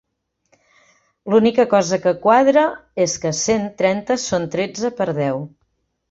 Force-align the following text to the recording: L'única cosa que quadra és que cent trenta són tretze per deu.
L'única 1.33 1.65
cosa 1.73 1.99
que 2.05 2.13
quadra 2.23 2.63
és 3.05 3.13
que 3.25 3.33
cent 3.41 3.67
trenta 3.81 4.17
són 4.23 4.47
tretze 4.57 4.91
per 5.01 5.07
deu. 5.19 5.45